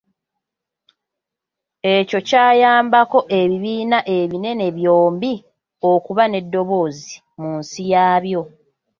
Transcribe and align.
Ekyo 1.95 2.19
kyayambako 2.27 3.19
ebibiina 3.39 3.99
ebinene 4.19 4.65
byombi 4.77 5.33
okuba 5.91 6.23
n'eddoboozi 6.27 7.11
mu 7.41 7.49
nsi 7.59 7.81
yaabyo. 7.91 8.41